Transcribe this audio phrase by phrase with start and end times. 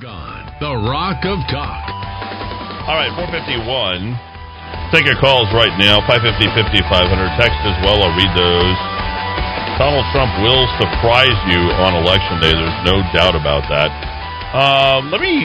[0.00, 1.84] The Rock of Talk.
[2.88, 4.16] All right, 451.
[4.96, 6.40] Take your calls right now, 550
[6.88, 7.36] 500.
[7.36, 8.80] Text as well, I'll read those.
[9.76, 12.48] Donald Trump will surprise you on Election Day.
[12.48, 13.92] There's no doubt about that.
[14.56, 15.44] Um, let me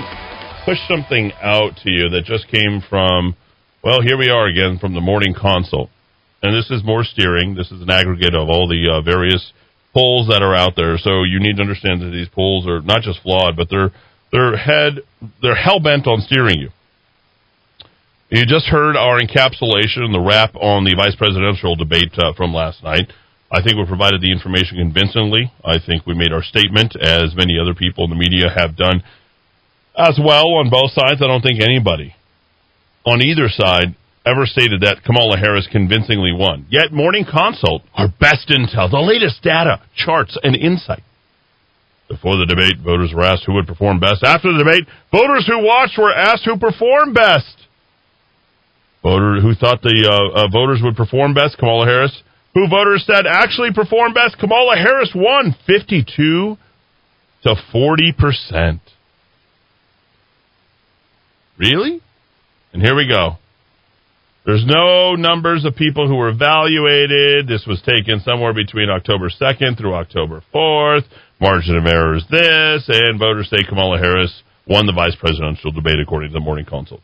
[0.64, 3.36] push something out to you that just came from,
[3.84, 5.92] well, here we are again from the Morning Consult.
[6.40, 7.56] And this is more steering.
[7.56, 9.52] This is an aggregate of all the uh, various
[9.92, 10.96] polls that are out there.
[10.96, 13.92] So you need to understand that these polls are not just flawed, but they're
[14.36, 15.00] they're head
[15.42, 16.70] they're hell bent on steering you.
[18.30, 22.84] You just heard our encapsulation, the wrap on the vice presidential debate uh, from last
[22.84, 23.08] night.
[23.52, 25.54] I think we provided the information convincingly.
[25.64, 29.04] I think we made our statement, as many other people in the media have done
[29.96, 31.22] as well on both sides.
[31.22, 32.16] I don't think anybody
[33.06, 33.96] on either side
[34.26, 36.66] ever stated that Kamala Harris convincingly won.
[36.70, 41.04] Yet, Morning Consult, our best intel, the latest data, charts, and insight.
[42.08, 44.24] Before the debate, voters were asked who would perform best.
[44.24, 47.66] After the debate, voters who watched were asked who performed best.
[49.02, 52.24] Voter who thought the uh, uh, voters would perform best, Kamala Harris.
[52.54, 56.58] Who voters said actually performed best, Kamala Harris won 52
[57.44, 58.82] to 40 percent.
[61.58, 62.02] Really?
[62.74, 63.38] And here we go.
[64.46, 67.48] There's no numbers of people who were evaluated.
[67.48, 71.06] This was taken somewhere between October 2nd through October 4th.
[71.42, 76.00] Margin of error is this, and voters say Kamala Harris won the vice presidential debate
[76.00, 77.02] according to the Morning Consult.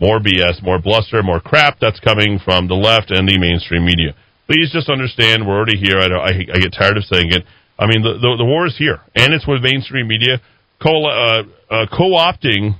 [0.00, 4.14] More BS, more bluster, more crap that's coming from the left and the mainstream media.
[4.46, 5.98] Please just understand we're already here.
[5.98, 7.42] I, I, I get tired of saying it.
[7.80, 10.38] I mean, the, the, the war is here, and it's with mainstream media
[10.80, 12.78] co- uh, uh, co-opting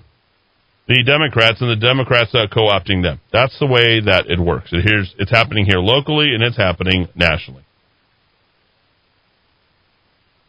[0.89, 3.21] the Democrats and the Democrats are co-opting them.
[3.33, 4.69] That's the way that it works.
[4.73, 7.65] It here's, it's happening here locally and it's happening nationally.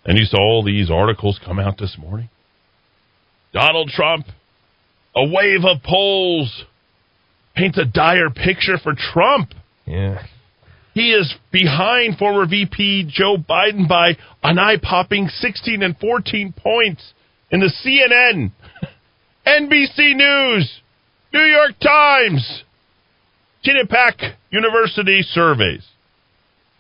[0.05, 2.30] And you saw all these articles come out this morning.
[3.52, 4.27] Donald Trump,
[5.15, 6.63] a wave of polls
[7.55, 9.49] paints a dire picture for Trump.
[9.85, 10.23] Yeah.
[10.93, 17.14] He is behind former VP Joe Biden by an eye-popping 16 and 14 points
[17.52, 18.52] in the CNN
[19.47, 20.81] NBC News,
[21.33, 22.63] New York Times,
[23.65, 25.87] Quinnipiac University surveys.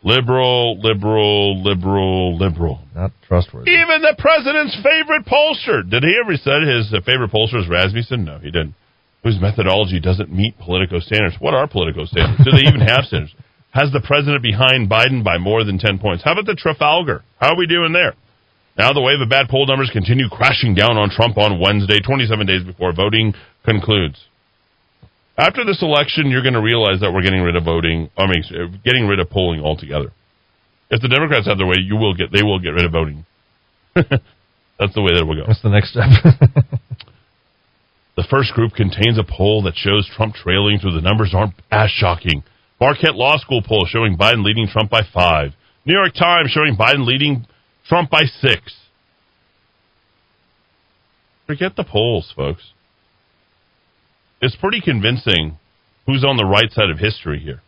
[0.03, 2.79] Liberal, liberal, liberal, liberal.
[2.93, 3.71] Not trustworthy.
[3.71, 5.89] Even the president's favorite pollster.
[5.89, 8.25] Did he ever say his uh, favorite pollster is Rasmussen?
[8.25, 8.75] No, he didn't.
[9.23, 11.35] Whose methodology doesn't meet Politico standards.
[11.39, 12.43] What are Politico standards?
[12.45, 13.33] Do they even have standards?
[13.71, 16.23] Has the president behind Biden by more than 10 points?
[16.23, 17.23] How about the Trafalgar?
[17.39, 18.13] How are we doing there?
[18.77, 22.45] Now the wave of bad poll numbers continue crashing down on Trump on Wednesday, 27
[22.45, 23.33] days before voting
[23.65, 24.23] concludes.
[25.37, 28.09] After this election, you're going to realize that we're getting rid of voting.
[28.17, 30.11] I mean, uh, getting rid of polling altogether.
[30.89, 32.31] If the Democrats have their way, you will get.
[32.31, 33.25] They will get rid of voting.
[33.95, 35.45] That's the way that it will go.
[35.47, 36.05] What's the next step?
[38.15, 41.89] the first group contains a poll that shows Trump trailing, so the numbers aren't as
[41.89, 42.43] shocking.
[42.79, 45.51] Marquette Law School poll showing Biden leading Trump by five.
[45.85, 47.45] New York Times showing Biden leading
[47.87, 48.73] Trump by six.
[51.45, 52.73] Forget the polls, folks.
[54.41, 55.57] It's pretty convincing
[56.05, 57.61] who's on the right side of history here.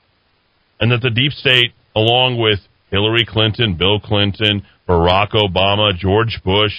[0.79, 2.59] And that the deep state, along with
[2.91, 6.73] Hillary Clinton, Bill Clinton, Barack Obama, George Bush,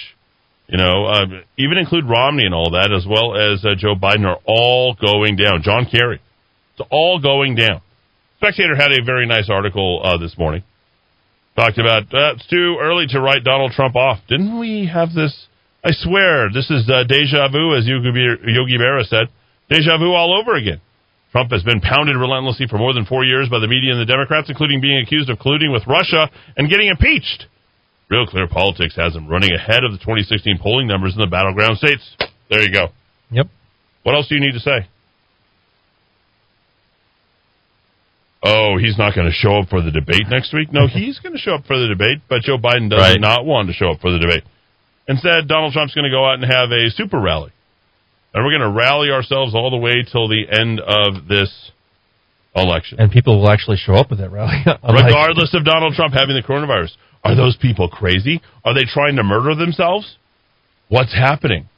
[0.67, 1.25] you know, uh,
[1.57, 5.35] even include Romney and all that, as well as uh, Joe Biden, are all going
[5.35, 5.63] down.
[5.63, 6.21] John Kerry.
[6.73, 7.81] It's all going down.
[8.37, 10.63] Spectator had a very nice article uh, this morning
[11.61, 14.19] talked about uh, it's too early to write Donald Trump off.
[14.27, 15.45] Didn't we have this?
[15.83, 19.29] I swear, this is uh, deja vu, as Yogi Berra said.
[19.69, 20.81] Deja vu all over again.
[21.31, 24.05] Trump has been pounded relentlessly for more than four years by the media and the
[24.05, 27.45] Democrats, including being accused of colluding with Russia and getting impeached.
[28.09, 31.77] Real Clear Politics has him running ahead of the 2016 polling numbers in the battleground
[31.77, 32.03] states.
[32.49, 32.89] There you go.
[33.31, 33.47] Yep.
[34.03, 34.90] What else do you need to say?
[38.43, 40.71] Oh, he's not going to show up for the debate next week.
[40.71, 43.19] No, he's going to show up for the debate, but Joe Biden does right.
[43.19, 44.43] not want to show up for the debate.
[45.07, 47.51] Instead, Donald Trump's going to go out and have a super rally.
[48.33, 51.71] And we're going to rally ourselves all the way till the end of this
[52.55, 52.99] election.
[52.99, 54.55] And people will actually show up at that rally.
[54.65, 56.91] Regardless of Donald Trump having the coronavirus.
[57.23, 58.41] Are those people crazy?
[58.63, 60.17] Are they trying to murder themselves?
[60.87, 61.69] What's happening?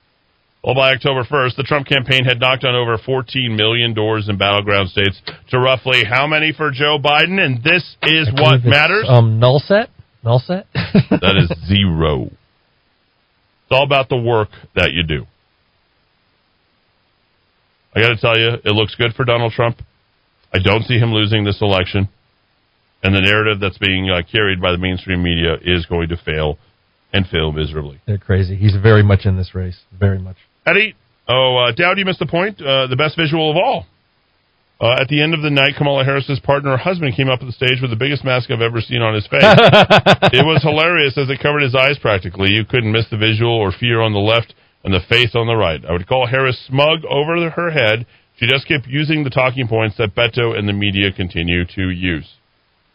[0.63, 4.37] Well, by October 1st, the Trump campaign had knocked on over 14 million doors in
[4.37, 7.37] battleground states to roughly how many for Joe Biden?
[7.37, 9.05] And this is what matters.
[9.09, 9.89] Um, null set?
[10.23, 10.67] Null set?
[10.73, 12.27] that is zero.
[12.27, 15.25] It's all about the work that you do.
[17.93, 19.79] I got to tell you, it looks good for Donald Trump.
[20.53, 22.07] I don't see him losing this election.
[23.03, 26.57] And the narrative that's being uh, carried by the mainstream media is going to fail
[27.11, 27.99] and fail miserably.
[28.07, 28.55] They're crazy.
[28.55, 29.81] He's very much in this race.
[29.91, 30.37] Very much.
[30.65, 30.95] Eddy,
[31.27, 32.61] oh, uh, Dowd, you missed the point.
[32.61, 33.85] Uh, the best visual of all.
[34.81, 37.47] Uh, at the end of the night, Kamala Harris's partner, her husband, came up on
[37.47, 39.43] the stage with the biggest mask I've ever seen on his face.
[40.33, 42.49] it was hilarious as it covered his eyes practically.
[42.49, 45.55] You couldn't miss the visual or fear on the left and the face on the
[45.55, 45.79] right.
[45.85, 48.05] I would call Harris smug over her head.
[48.37, 52.27] She just kept using the talking points that Beto and the media continue to use.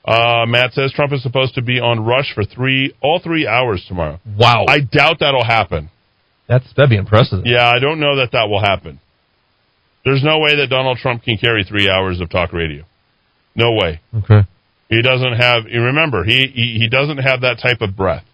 [0.05, 3.85] Uh, Matt says Trump is supposed to be on Rush for three, all three hours
[3.89, 4.21] tomorrow.
[4.39, 4.65] Wow.
[4.69, 5.91] I doubt that'll happen.
[6.49, 7.43] That's that'd be impressive.
[7.45, 9.01] Yeah, I don't know that that will happen.
[10.05, 12.85] There's no way that Donald Trump can carry three hours of talk radio.
[13.55, 14.01] No way.
[14.15, 14.49] Okay.
[14.89, 15.65] He doesn't have.
[15.69, 18.25] You remember, he, he he doesn't have that type of breath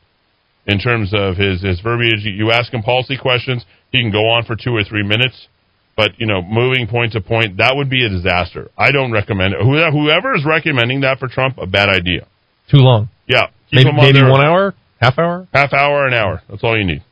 [0.66, 2.22] in terms of his his verbiage.
[2.22, 5.48] You ask him policy questions, he can go on for two or three minutes.
[5.96, 8.70] But you know, moving point to point, that would be a disaster.
[8.76, 9.60] I don't recommend it.
[9.60, 12.26] Whoever is recommending that for Trump, a bad idea.
[12.70, 13.08] Too long.
[13.26, 16.42] Yeah, maybe maybe one hour, half hour, half hour, an hour.
[16.48, 17.02] That's all you need.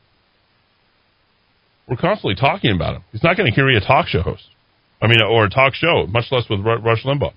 [1.87, 3.03] We're constantly talking about him.
[3.11, 4.43] He's not going to carry a talk show host.
[5.01, 7.33] I mean, or a talk show, much less with Rush Limbaugh.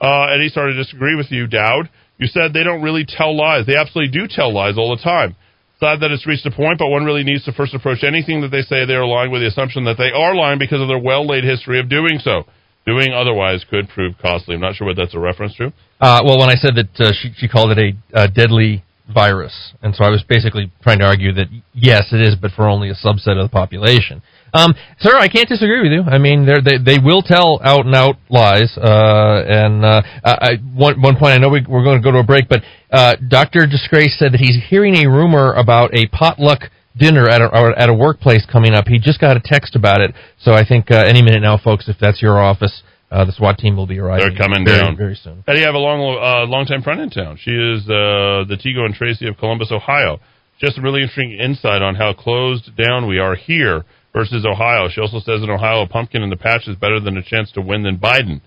[0.00, 1.88] Uh, Eddy started to disagree with you, Dowd.
[2.18, 3.64] You said they don't really tell lies.
[3.66, 5.34] They absolutely do tell lies all the time.
[5.80, 8.48] Sad that it's reached a point, but one really needs to first approach anything that
[8.48, 10.98] they say they are lying with the assumption that they are lying because of their
[10.98, 12.44] well laid history of doing so.
[12.86, 14.54] Doing otherwise could prove costly.
[14.54, 15.72] I'm not sure what that's a reference to.
[16.00, 19.94] Uh, well, when I said that uh, she, she called it a deadly virus, and
[19.94, 22.94] so I was basically trying to argue that yes, it is, but for only a
[22.94, 24.22] subset of the population.
[24.52, 26.02] Um, sir, I can't disagree with you.
[26.02, 28.76] I mean, they they will tell out and out lies.
[28.76, 32.18] Uh, and uh, I, one one point, I know we, we're going to go to
[32.18, 36.70] a break, but uh, Doctor Disgrace said that he's hearing a rumor about a potluck
[36.96, 38.88] dinner at a, at a workplace coming up.
[38.88, 41.88] He just got a text about it, so I think uh, any minute now, folks,
[41.88, 42.82] if that's your office.
[43.10, 44.28] Uh, the SWAT team will be arriving.
[44.28, 45.44] They're coming very, down very soon.
[45.46, 47.38] Eddy, I have a long, uh, long time friend in town.
[47.40, 50.18] She is uh, the Tigo and Tracy of Columbus, Ohio.
[50.60, 54.88] Just a really interesting insight on how closed down we are here versus Ohio.
[54.88, 57.52] She also says in Ohio, a pumpkin in the patch is better than a chance
[57.52, 58.40] to win than Biden.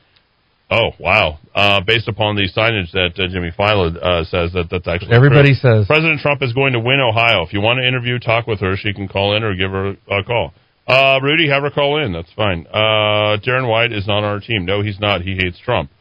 [0.71, 1.39] Oh wow!
[1.56, 5.57] Uh, based upon the signage that uh, Jimmy Fila uh, says that that's actually everybody
[5.57, 5.81] true.
[5.81, 7.41] says President Trump is going to win Ohio.
[7.41, 8.75] If you want to interview, talk with her.
[8.77, 10.53] She can call in or give her a call.
[10.89, 12.13] Uh, Rudy, have her call in.
[12.13, 12.65] That's fine.
[12.68, 14.65] Uh, Darren White is not on our team.
[14.65, 15.21] No, he's not.
[15.21, 15.91] He hates Trump.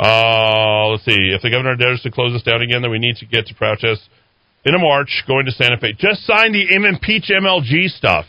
[0.00, 1.34] Uh, let's see.
[1.34, 3.54] If the governor dares to close us down again, then we need to get to
[3.54, 4.08] protest
[4.64, 5.92] in a march going to Santa Fe.
[5.98, 8.24] Just sign the impeach MLG stuff.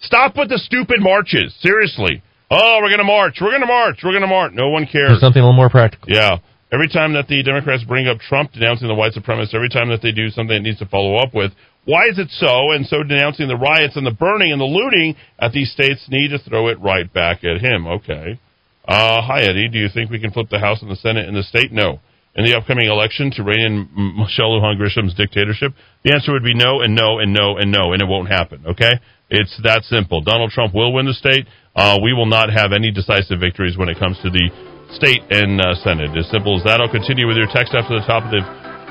[0.00, 1.54] Stop with the stupid marches.
[1.60, 2.22] Seriously.
[2.50, 3.38] Oh, we're going to march.
[3.40, 4.00] We're going to march.
[4.02, 4.52] We're going to march.
[4.54, 5.10] No one cares.
[5.10, 6.10] Do something a little more practical.
[6.10, 6.38] Yeah.
[6.72, 10.02] Every time that the Democrats bring up Trump denouncing the white supremacists, every time that
[10.02, 11.50] they do something it needs to follow up with,
[11.84, 12.70] why is it so?
[12.70, 16.28] And so denouncing the riots and the burning and the looting at these states need
[16.28, 17.86] to throw it right back at him.
[17.86, 18.38] Okay.
[18.86, 19.68] Uh, hi, Eddy.
[19.68, 21.72] Do you think we can flip the House and the Senate in the state?
[21.72, 21.98] No.
[22.36, 25.72] In the upcoming election to rein in Michelle Lujan Grisham's dictatorship?
[26.04, 28.62] The answer would be no and no and no and no, and it won't happen.
[28.66, 29.00] Okay?
[29.28, 30.20] It's that simple.
[30.20, 31.46] Donald Trump will win the state.
[31.74, 34.50] Uh, we will not have any decisive victories when it comes to the
[34.96, 36.10] state and uh, Senate.
[36.16, 36.80] As simple as that.
[36.80, 38.42] I'll continue with your text after the top of the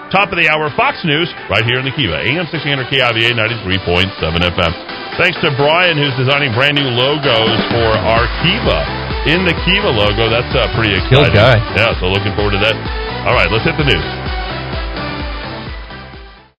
[0.09, 0.69] top of the hour.
[0.73, 4.71] Fox News right here in the Kiva, AM 1600 KIVA 93.7 FM.
[5.17, 8.79] Thanks to Brian, who's designing brand new logos for our Kiva.
[9.27, 11.35] In the Kiva logo, that's uh, pretty exciting.
[11.35, 11.59] Guy.
[11.75, 12.75] Yeah, so looking forward to that.
[13.27, 14.28] All right, let's hit the news.